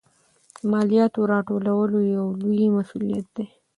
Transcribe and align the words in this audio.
د 0.55 0.57
مالیاتو 0.71 1.19
راټولول 1.31 1.91
یو 2.17 2.25
لوی 2.41 2.63
مسوولیت 2.75 3.27
دی. 3.35 3.45